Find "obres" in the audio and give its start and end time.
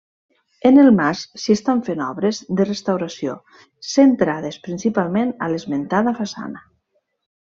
2.05-2.39